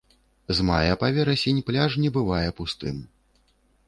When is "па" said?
1.01-1.09